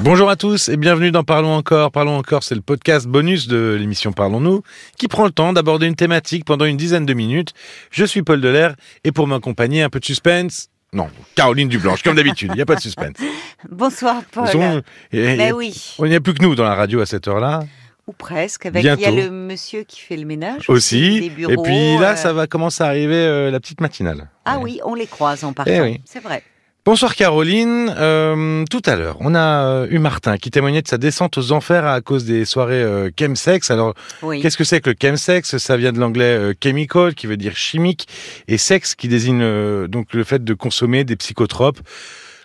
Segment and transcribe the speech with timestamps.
[0.00, 1.90] Bonjour à tous et bienvenue dans Parlons encore.
[1.90, 4.62] Parlons encore, c'est le podcast bonus de l'émission Parlons-nous
[4.96, 7.52] qui prend le temps d'aborder une thématique pendant une dizaine de minutes.
[7.90, 8.74] Je suis Paul Delair
[9.04, 10.68] et pour m'accompagner, un peu de suspense.
[10.92, 13.16] Non, Caroline Dublanche, comme d'habitude, il n'y a pas de suspense.
[13.70, 14.44] Bonsoir Paul.
[14.52, 14.80] Bonjour.
[15.12, 17.64] Et- Ben oui, Il n'y a plus que nous dans la radio à cette heure-là
[18.06, 18.64] ou presque.
[18.66, 19.16] Avec, il y a Bientôt.
[19.16, 20.70] le monsieur qui fait le ménage.
[20.70, 21.16] aussi.
[21.26, 24.28] et puis là, euh, ça va commencer à arriver euh, la petite matinale.
[24.46, 24.64] Ah Ouais.
[24.64, 25.72] oui, on les croise en partant.
[25.74, 26.00] Eh oui.
[26.06, 26.42] C'est vrai.
[26.90, 27.94] Bonsoir Caroline.
[27.98, 31.52] Euh, tout à l'heure, on a euh, eu Martin qui témoignait de sa descente aux
[31.52, 33.70] enfers à cause des soirées euh, chemsex.
[33.70, 33.92] Alors,
[34.22, 34.40] Oui.
[34.40, 35.58] Qu'est-ce que c'est que le chemsex?
[35.58, 38.08] Ça vient de l'anglais euh, chemical, qui veut dire chimique,
[38.48, 41.78] et sexe, qui désigne donc le fait de consommer des psychotropes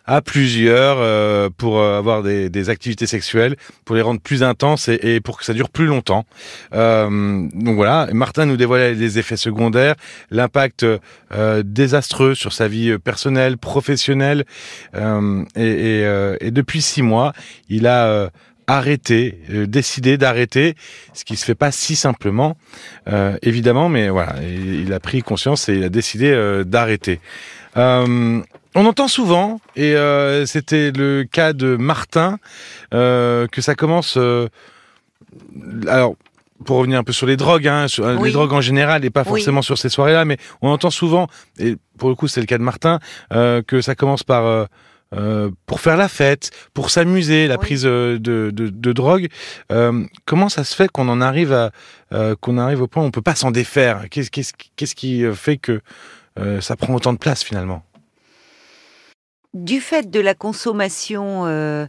[0.06, 4.88] à plusieurs euh, pour euh, avoir des, des activités sexuelles, pour les rendre plus intenses
[4.90, 6.26] et, et pour que ça dure plus longtemps.
[6.74, 9.96] Euh, donc voilà, Martin nous dévoilait les effets secondaires,
[10.30, 14.46] l'impact euh, désastreux sur sa vie personnelle, professionnelle,
[14.96, 17.34] euh, et, et, euh, et depuis six mois,
[17.70, 18.30] il a
[18.68, 20.76] arrêté, euh, décidé d'arrêter,
[21.14, 22.56] ce qui se fait pas si simplement,
[23.08, 27.20] euh, évidemment, mais voilà, il, il a pris conscience et il a décidé euh, d'arrêter.
[28.76, 32.40] On entend souvent, et euh, c'était le cas de Martin,
[32.94, 34.16] euh, que ça commence.
[34.18, 34.48] euh,
[35.88, 36.16] alors,
[36.66, 38.30] pour revenir un peu sur les drogues, hein, sur, euh, Oui.
[38.30, 39.28] les drogues en général, et pas Oui.
[39.40, 41.28] forcément sur ces soirées-là, mais on entend souvent,
[41.60, 43.00] et pour le coup c'est le cas de Martin,
[43.34, 44.68] euh, que ça commence par
[45.68, 47.62] pour faire la fête, pour s'amuser, la Oui.
[47.62, 49.28] prise de, de, de drogue.
[50.26, 51.70] Comment ça se fait qu'on en arrive à
[52.14, 54.06] euh, qu'on arrive au point où on peut pas s'en défaire?
[54.10, 54.32] Qu'est-ce
[54.96, 55.82] qui- fait que
[56.62, 57.84] ça prend autant de place finalement?
[59.54, 61.86] Du fait de la consommation euh,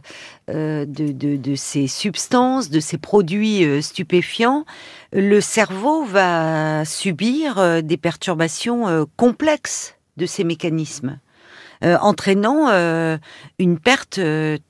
[0.51, 4.65] euh, de, de- de ces substances, de ces produits euh, stupéfiants,
[5.11, 11.19] le cerveau va subir euh, des perturbations euh, complexes de ces mécanismes,
[11.81, 12.69] entraînant
[13.59, 14.19] une perte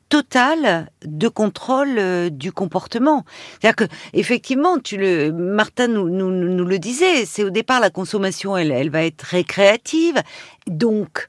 [0.09, 3.25] totale de contrôle du comportement.
[3.61, 7.91] C'est-à-dire que effectivement, tu le, Martin nous, nous, nous le disait, c'est au départ la
[7.91, 10.19] consommation, elle, elle va être récréative,
[10.67, 11.27] donc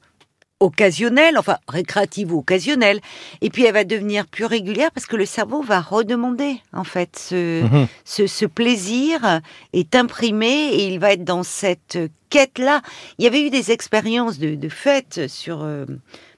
[0.59, 2.99] occasionnelle, enfin récréative ou occasionnelle,
[3.41, 7.17] et puis elle va devenir plus régulière parce que le cerveau va redemander en fait
[7.17, 7.87] ce, Mhm.
[8.05, 9.41] ce, ce plaisir
[9.73, 12.81] est imprimé et il va être dans cette quête-là.
[13.19, 15.85] Il y avait eu des expériences de, de fête sur, euh,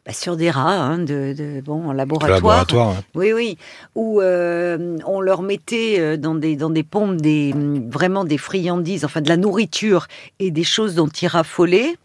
[0.05, 2.35] bah, sur des rats, hein, de, de- bon, en laboratoire.
[2.37, 2.89] Laboratoire.
[2.89, 3.03] hein.
[3.15, 3.57] Oui, oui,
[3.95, 7.53] où euh, on leur mettait euh, dans des dans des pompes des
[7.89, 10.07] vraiment des friandises, enfin de la nourriture
[10.39, 11.95] et des choses dont ils raffolaient.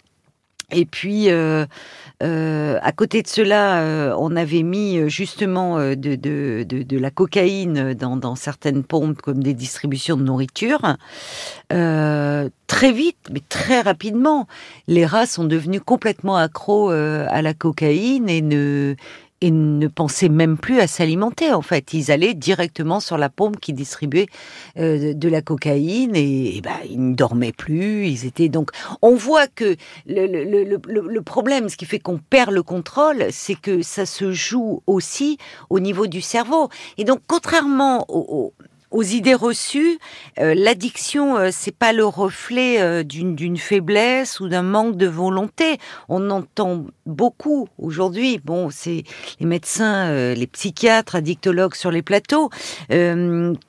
[0.70, 1.66] Et puis euh,
[2.24, 6.82] euh, à côté de cela, euh, on avait mis euh, justement euh, de, de, de,
[6.82, 10.96] de la cocaïne dans, dans certaines pompes comme des distributions de nourriture.
[11.72, 14.46] Euh, très vite, mais très rapidement,
[14.88, 18.94] les rats sont devenus complètement accros euh, à la cocaïne et ne
[19.44, 21.92] et ne pensaient même plus à s'alimenter en fait.
[21.92, 24.26] Ils allaient directement sur la pompe qui distribuait
[24.78, 28.06] euh, de la cocaïne et, ben, ils ne dormaient plus.
[28.08, 28.70] Ils étaient donc.
[29.02, 33.54] On voit que le, le, le, problème, ce qui fait qu'on perd le contrôle, c'est
[33.54, 35.36] que ça se joue aussi
[35.68, 36.70] au niveau du cerveau.
[36.96, 38.54] Et donc, contrairement au-
[38.94, 39.98] aux idées reçues,
[40.38, 45.78] euh, l'addiction, euh, c'est pas le reflet euh, d'une faiblesse ou d'un manque de volonté.
[46.08, 48.40] On entend beaucoup aujourd'hui.
[48.44, 49.02] Bon, c'est
[49.40, 52.50] les médecins, euh, les psychiatres, addictologues sur les plateaux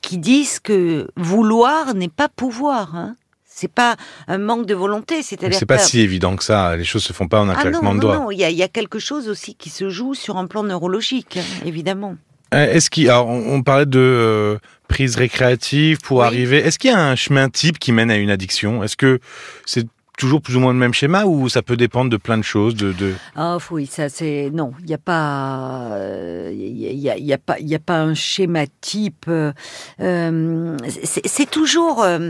[0.01, 2.95] qui disent que vouloir n'est pas pouvoir.
[2.95, 3.15] Hein.
[3.43, 3.95] C'est pas
[4.27, 6.75] un manque de volonté, c'est-à-dire C'est pas si évident que ça.
[6.75, 8.17] Les choses se font pas en un ah non, claquement de non, doigts.
[8.17, 10.45] non, il y a, il y a quelque chose aussi qui se joue sur un
[10.45, 12.15] plan neurologique, évidemment.
[12.55, 14.57] Euh, Est-ce qu'il, alors, on, on parlait de euh,
[14.87, 16.25] prise récréative pour Oui.
[16.25, 16.57] arriver.
[16.57, 18.83] Est-ce qu'il y a un chemin type qui mène à une addiction?
[18.83, 19.19] Est-ce que
[19.65, 19.85] c'est
[20.17, 22.73] toujours plus ou moins le même schéma ou ça peut dépendre de plein de choses
[22.73, 23.13] de, de...
[23.35, 27.17] Ah oui, ça c'est non, il n'y a pas, euh, il y a, y a-
[27.17, 29.25] il y pas, il y a pas un schéma type.
[29.27, 32.29] euh, c'est toujours, euh,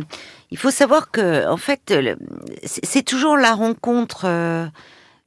[0.50, 1.94] il faut savoir que en fait,
[2.64, 4.26] c'est toujours la rencontre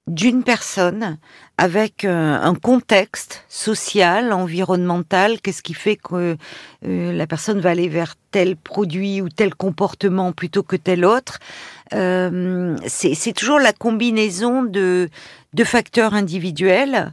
[0.08, 1.19] d'une personne
[1.58, 5.40] avec euh, un contexte social, environnemental.
[5.40, 6.37] Qu'est-ce qui fait que
[6.87, 11.38] euh, la personne va aller vers tel produit ou tel comportement plutôt que tel autre?
[11.94, 15.08] Euh, C'est toujours la combinaison de
[15.55, 17.12] de facteurs individuels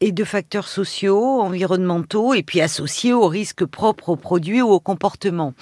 [0.00, 4.80] et de facteurs sociaux, environnementaux, et puis associés aux risques propres aux produits ou au
[4.80, 5.54] comportement.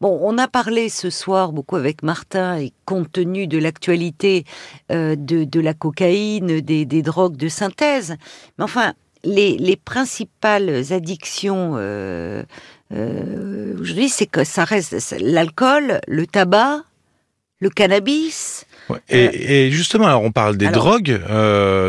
[0.00, 4.44] Bon, on a parlé ce soir beaucoup avec Martin, et compte tenu de l'actualité
[4.92, 8.16] euh, de, la cocaïne, des, drogues de synthèse,
[8.58, 8.92] mais enfin,
[9.24, 12.42] les, les principales addictions euh,
[12.92, 16.82] euh, aujourd'hui, c'est que ça reste l'alcool, le tabac,
[17.60, 18.66] le cannabis,
[19.08, 21.20] Et, justement, alors on parle des drogues,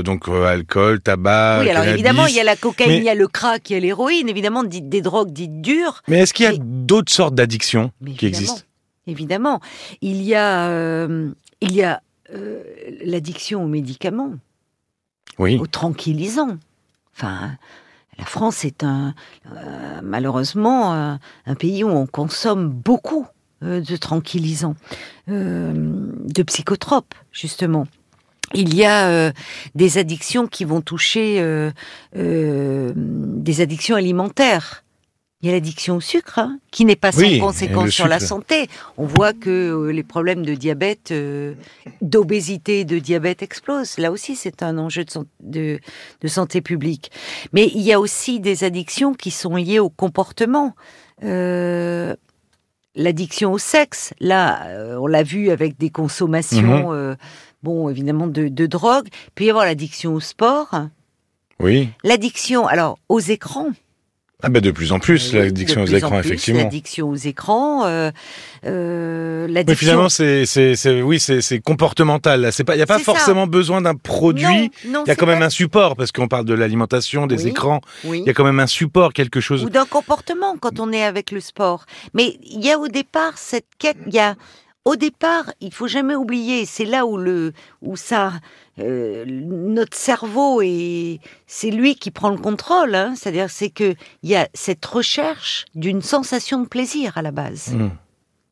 [0.04, 1.60] donc alcool, tabac.
[1.62, 3.76] Oui, alors évidemment, il y a la cocaïne, il y a le crack, il y
[3.76, 6.02] a l'héroïne, évidemment, des drogues dites dures.
[6.08, 8.62] Mais est-ce qu'il y a d'autres sortes d'addictions qui existent?
[9.08, 9.60] Évidemment,
[10.02, 11.08] il y a,
[11.62, 12.02] il y a
[13.04, 14.34] l'addiction aux médicaments,
[15.38, 15.58] oui.
[15.58, 16.58] aux tranquillisants.
[17.16, 17.52] Enfin,
[18.20, 19.14] la France est un,
[19.48, 24.76] euh, malheureusement un, pays où on consomme beaucoup euh, de tranquillisants,
[25.30, 25.74] euh,
[26.24, 27.88] de psychotropes, justement.
[28.56, 29.32] Il y a
[29.76, 31.40] des addictions qui vont toucher
[32.16, 34.84] des addictions alimentaires.
[35.42, 38.68] Il y a l'addiction au sucre, hein, qui n'est pas sans conséquence sur la santé.
[38.98, 41.54] On voit que euh, les problèmes de diabète, euh,
[42.02, 43.98] d'obésité, de diabète explosent.
[44.00, 45.06] Là aussi, c'est un enjeu
[45.40, 45.80] de,
[46.20, 47.10] de, santé publique.
[47.54, 50.76] Mais il y a aussi des addictions qui sont liées au comportement.
[52.98, 54.68] Euh, l'addiction au sexe, là,
[55.00, 57.16] on l'a vu avec des consommations, mhm.
[57.64, 59.08] bon, évidemment, de, de drogue.
[59.36, 60.70] Puis il y avoir l'addiction au sport.
[61.60, 61.90] Oui.
[62.04, 63.72] L'addiction, alors, aux écrans.
[64.42, 66.64] Ah ben de plus en plus l'addiction aux écrans effectivement.
[66.64, 68.10] L'addiction aux écrans, euh,
[68.66, 69.80] euh, l'addiction.
[69.80, 72.50] finalement c'est c'est oui c'est comportemental.
[72.54, 74.72] C'est pas il y a pas forcément besoin d'un produit.
[74.86, 77.82] il y a quand même un support parce qu'on parle de l'alimentation, des écrans.
[78.06, 79.66] Il y a quand même un support, quelque chose.
[79.66, 81.86] Ou d'un comportement quand on est avec le sport.
[82.14, 83.98] Mais il y a au départ cette quête.
[84.08, 84.36] Il y a
[84.86, 88.34] au départ, il faut jamais oublier, c'est là où le où ça
[88.80, 92.96] euh, notre cerveau et c'est lui qui prend le contrôle.
[92.96, 93.14] Hein.
[93.16, 97.74] C'est-à-dire c'est que il y a cette recherche d'une sensation de plaisir à la base.
[97.74, 97.90] Mmh.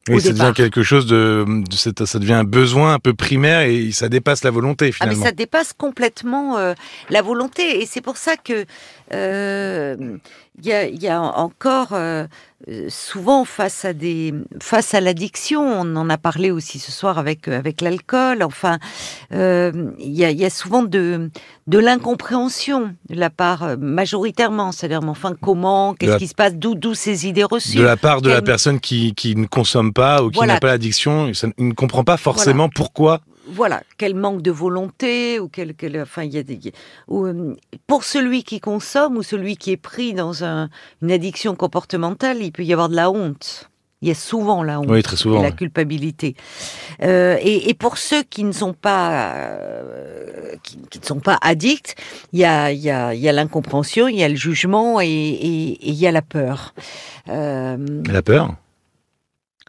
[0.09, 4.09] Oui, ça devient quelque chose de, ça devient un besoin un peu primaire et ça
[4.09, 5.15] dépasse la volonté finalement.
[5.15, 6.73] Ah mais ça dépasse complètement euh,
[7.09, 8.65] la volonté et c'est pour ça que
[9.13, 10.17] euh,
[10.59, 12.25] il y, a, y, a, encore euh,
[12.89, 17.47] souvent face à des face à l'addiction, on en a parlé aussi ce soir avec
[17.47, 18.41] avec l'alcool.
[18.41, 18.79] Enfin,
[19.33, 21.29] euh, il y, a, y, a, souvent de
[21.67, 26.73] de l'incompréhension de la part euh, majoritairement, c'est-à-dire enfin comment, qu'est-ce qui se passe, d'où
[26.73, 27.77] d'où ces idées reçues.
[27.77, 30.67] De la part de la personne qui qui ne consomme pas ou qui n'a pas
[30.67, 33.21] l'addiction, ne comprend pas forcément pourquoi
[33.57, 36.59] voilà, quel manque de volonté ou quel, enfin il y a des,
[37.09, 37.55] euh,
[37.87, 42.63] pour celui qui consomme ou celui qui est pris dans une addiction comportementale, il peut
[42.63, 43.69] y avoir de la honte.
[44.03, 46.35] Il y a souvent la honte oui, très souvent, et la culpabilité.
[47.01, 51.95] Euh, et, pour ceux qui ne sont pas euh, qui, ne sont pas addicts,
[52.31, 55.01] il y a il y a il y a l'incompréhension, il y a le jugement
[55.01, 56.75] et, et, il y a la peur.
[57.25, 58.53] la peur?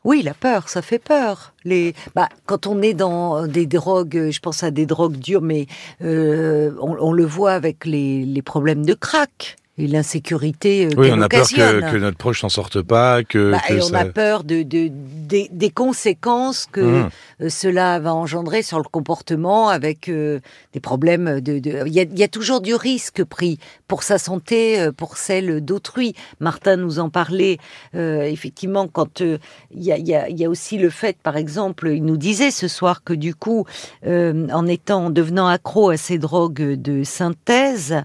[0.04, 1.54] Oui, la peur, ça fait peur.
[1.64, 5.66] Les, bah, quand on est dans des drogues, je pense à des drogues dures, mais
[6.02, 11.20] euh, on, le voit avec les, les problèmes de crack et l'insécurité euh, Oui, on
[11.22, 14.42] a peur que, que, notre proche s'en sorte pas, que, bah, et on a peur
[14.44, 17.10] de, de des, des, conséquences que mmh.
[17.42, 20.40] euh, cela va engendrer sur le comportement, avec euh,
[20.72, 21.58] des problèmes de.
[21.86, 26.14] Il y, a, y, a, toujours du risque pris pour sa santé, pour celle d'autrui.
[26.40, 27.58] Martin nous en parlait
[27.94, 29.38] effectivement quand il
[29.74, 32.68] y, a, y, a, y, a, aussi le fait, par exemple, il nous disait ce
[32.68, 33.64] soir que du coup,
[34.06, 38.02] en étant, en devenant accro à ces drogues de synthèse,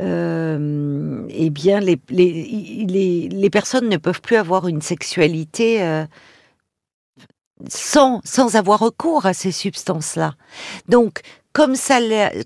[0.00, 6.04] euh, eh bien, les, les, les, personnes ne peuvent plus avoir une sexualité euh,
[7.68, 10.34] sans, sans avoir recours à ces substances-là.
[10.88, 11.20] Donc,
[11.52, 11.98] comme, ça,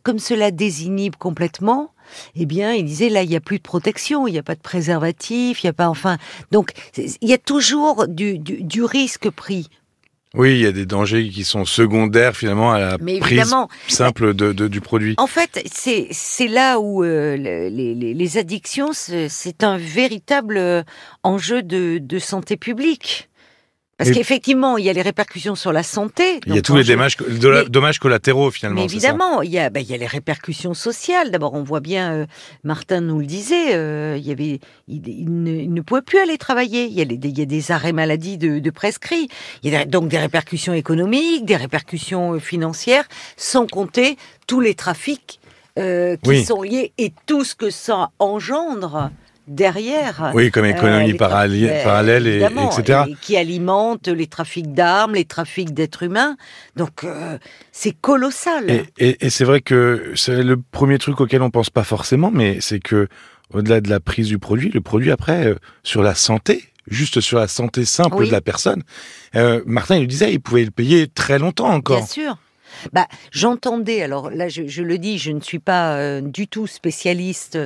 [0.03, 1.93] comme cela désinhibe complètement,
[2.35, 4.55] eh bien, il disait là, il n'y a plus de protection, il n'y a pas
[4.55, 6.19] de préservatif, il n'y a pas, enfin,
[6.51, 9.69] donc il y a toujours du, du, du risque pris
[10.35, 13.53] oui, il y a des dangers qui sont secondaires finalement à la prise
[13.89, 15.15] simple de, du produit.
[15.19, 20.83] En fait, c'est là où euh, les, les, les, addictions, c'est un véritable euh,
[21.25, 23.30] enjeu de, de santé publique.
[24.01, 26.41] Parce qu'effectivement, il y a les répercussions sur la santé.
[26.47, 27.19] Il y a tous les dommages,
[27.69, 28.81] dommages collatéraux finalement.
[28.81, 31.31] Mais évidemment, il y, a, ben, il y a les répercussions sociales.
[31.31, 32.27] D'abord, on voit bien, euh,
[32.65, 36.87] Martin nous le disait, euh, il, y avait, il, ne, pouvait plus aller travailler.
[36.87, 39.29] Il y a, il y a des arrêts maladie de, de prescrits.
[39.63, 43.05] Il y a donc des répercussions économiques, des répercussions euh, financières,
[43.37, 44.17] sans compter
[44.47, 45.41] tous les trafics
[46.23, 49.11] qui sont liés et tout ce que ça engendre
[49.51, 50.31] derrière.
[50.33, 53.03] Oui, comme économie euh, parallèle, et, etc.
[53.21, 56.37] qui alimente les trafics d'armes, les trafics d'êtres humains.
[56.77, 57.37] Donc euh,
[57.73, 58.85] c'est colossal.
[58.99, 62.81] Et, c'est vrai que c'est le premier truc auquel on pense pas forcément, mais c'est
[62.81, 63.09] que
[63.53, 67.39] au-delà de la prise du produit, le produit après euh, sur la santé, juste sur
[67.39, 68.85] la santé simple de la personne.
[69.67, 71.99] Martin il disait, il pouvait le payer très longtemps encore.
[71.99, 72.37] Bien sûr.
[72.93, 74.03] Bah, j'entendais.
[74.03, 77.59] Alors là, je, le dis, je ne suis pas euh, du tout spécialiste.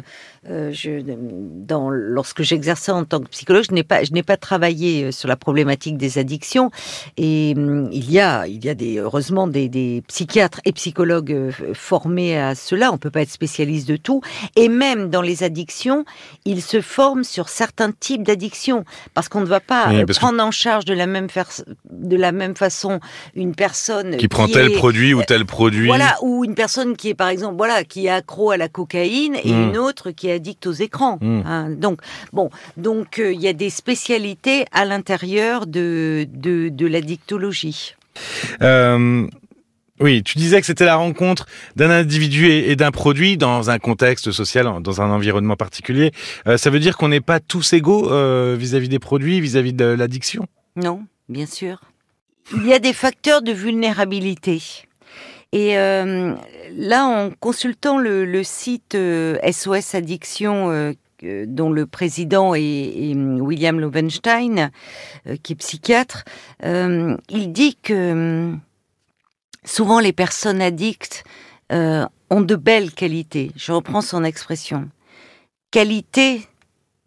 [0.50, 4.36] Euh, je, dans, lorsque j'exerçais en tant que psychologue, je n'ai pas, je n'ai pas
[4.36, 6.70] travaillé euh, sur la problématique des addictions.
[7.16, 11.50] Et hum, il y a, il y a des, heureusement des, des psychiatres et psychologues
[11.72, 12.92] formés à cela.
[12.92, 14.20] On peut pas être spécialiste de tout.
[14.56, 16.04] Et même dans les addictions,
[16.44, 18.84] ils se forment sur certains types d'addictions
[19.14, 21.28] parce qu'on ne va pas prendre en charge de la même,
[21.90, 23.00] de la même façon
[23.34, 25.86] une personne qui, prend tel produit ou tel produit.
[25.86, 29.36] Voilà, ou une personne qui est par exemple voilà qui est accro à la cocaïne
[29.42, 29.70] et hmm.
[29.70, 31.18] une autre qui est addict aux écrans.
[31.20, 31.42] Hmm.
[31.44, 31.70] Hein.
[31.70, 32.00] donc
[32.32, 37.94] bon, donc euh, il y a des spécialités à l'intérieur de, de, de l'addictologie.
[38.62, 39.26] Euh,
[40.00, 41.46] oui, tu disais que c'était la rencontre
[41.76, 46.12] d'un individu et, d'un produit dans un contexte social, dans un environnement particulier.
[46.46, 48.08] Euh, ça veut dire qu'on n'est pas tous égaux
[48.56, 50.46] vis-à-vis des produits, vis-à-vis -vis de l'addiction?
[50.76, 51.80] Non, bien sûr.
[52.52, 54.62] Il y a des facteurs de vulnérabilité.
[55.52, 56.34] Et euh,
[56.76, 60.92] là, en consultant le, site SOS euh, Addiction, euh,
[61.46, 64.70] dont le président est, William Lovenstein,
[65.42, 66.24] qui est psychiatre,
[66.62, 68.52] il dit que
[69.64, 71.24] souvent les personnes addictes
[71.70, 73.52] ont de belles qualités.
[73.56, 74.90] Je reprends son expression.
[75.70, 76.46] Qualité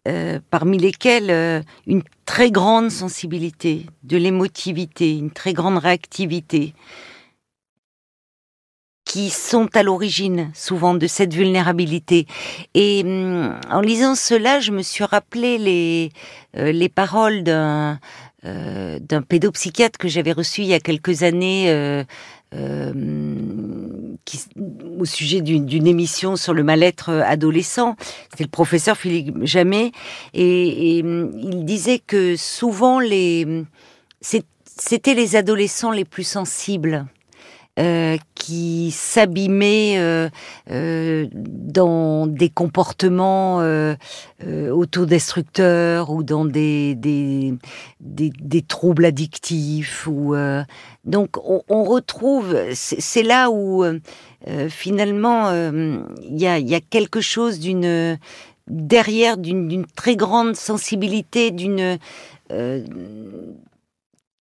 [0.06, 6.72] euh, parmi lesquels euh, une très grande sensibilité, de l'émotivité, une très grande réactivité,
[9.04, 12.26] qui sont à l'origine souvent de cette vulnérabilité.
[12.74, 16.10] Et hum, en lisant cela, je me suis rappelé les,
[16.56, 17.98] euh, les paroles d'un
[18.44, 22.04] d'un pédopsychiatre que j'avais reçu il y a quelques années
[24.98, 27.96] au sujet d'une émission sur le mal-être adolescent.
[28.30, 29.92] C'était le professeur Philippe Jamais,
[30.34, 33.64] et, et il disait que souvent les
[34.20, 37.06] c'était les adolescents les plus sensibles
[37.78, 40.28] euh, qui s'abîmait euh,
[40.72, 43.58] euh, dans des comportements
[44.44, 50.08] autodestructeurs ou dans des, des, troubles addictifs.
[50.08, 50.34] Ou,
[51.04, 51.36] donc
[51.68, 53.84] on, retrouve, c'est là où
[54.68, 58.18] finalement il y a, y, a, quelque chose d'une
[58.66, 61.98] derrière d'une très grande sensibilité, d'une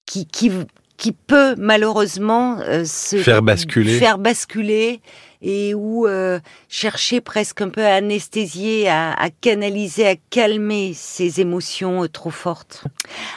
[0.07, 0.51] qui,
[0.99, 5.01] qui peut malheureusement euh, se faire basculer, faire basculer
[5.41, 11.41] et où euh, chercher presque un peu à anesthésier, à, à canaliser, à calmer ces
[11.41, 12.83] émotions euh, trop fortes.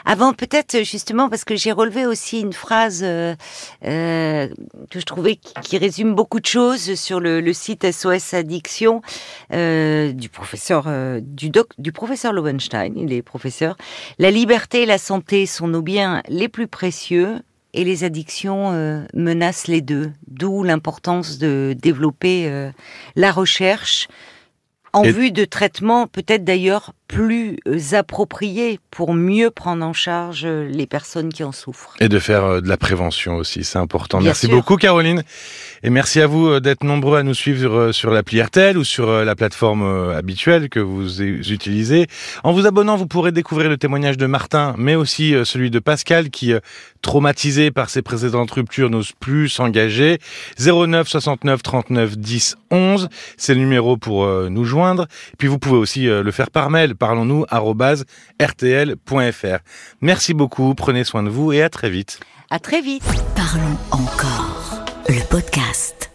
[0.06, 4.50] Avant, peut-être justement parce que j'ai relevé aussi une phrase que
[4.96, 9.01] je trouvais qui, résume beaucoup de choses sur le, le site SOS Addiction
[9.51, 10.88] du professeur
[11.22, 12.94] du doc du professeur Lowenstein.
[12.96, 13.77] Il est professeur.
[14.18, 17.41] La liberté et la santé sont nos biens les plus précieux
[17.73, 20.11] et les addictions euh, menacent les deux.
[20.27, 22.71] D'où l'importance de développer euh,
[23.15, 24.07] la recherche
[24.93, 30.88] en vue de traitements peut-être d'ailleurs plus euh, appropriés pour mieux prendre en charge les
[30.88, 31.94] personnes qui en souffrent.
[32.00, 34.22] Et de faire de la prévention aussi, c'est important.
[34.22, 35.24] merci beaucoup Caroline.
[35.84, 39.36] Et merci à vous d'être nombreux à nous suivre sur l'appli RTL ou sur la
[39.36, 42.08] plateforme habituelle que vous utilisez.
[42.44, 46.30] En vous abonnant, vous pourrez découvrir le témoignage de Martin, mais aussi celui de Pascal
[46.30, 46.53] qui
[47.01, 50.20] traumatisé par ses précédentes ruptures, n'ose plus s'engager.
[50.60, 55.08] 09 69 39 10 11, c'est le numéro pour euh, nous joindre.
[55.34, 57.46] Et puis vous pouvez aussi euh, le faire par mail, parlons-nous
[58.39, 59.58] rtl.fr.
[60.01, 62.20] Merci beaucoup, prenez soin de vous et à très vite.
[62.51, 63.03] À très vite.
[63.36, 66.11] Parlons encore, le podcast.